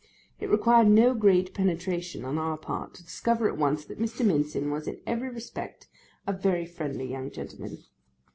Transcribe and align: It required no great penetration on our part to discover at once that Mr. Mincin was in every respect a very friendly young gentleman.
It 0.39 0.49
required 0.49 0.87
no 0.87 1.13
great 1.13 1.53
penetration 1.53 2.25
on 2.25 2.39
our 2.39 2.57
part 2.57 2.95
to 2.95 3.03
discover 3.03 3.47
at 3.47 3.55
once 3.55 3.85
that 3.85 3.99
Mr. 3.99 4.25
Mincin 4.25 4.71
was 4.71 4.87
in 4.87 4.99
every 5.05 5.29
respect 5.29 5.89
a 6.25 6.33
very 6.33 6.65
friendly 6.65 7.05
young 7.07 7.29
gentleman. 7.29 7.83